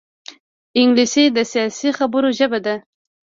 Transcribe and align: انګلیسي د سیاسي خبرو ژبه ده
انګلیسي 0.79 1.23
د 1.35 1.37
سیاسي 1.51 1.89
خبرو 1.97 2.29
ژبه 2.37 2.59
ده 2.65 2.75